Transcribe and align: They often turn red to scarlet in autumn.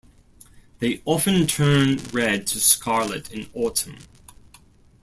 They 0.79 1.03
often 1.05 1.45
turn 1.45 1.97
red 2.11 2.47
to 2.47 2.59
scarlet 2.59 3.31
in 3.31 3.51
autumn. 3.53 3.99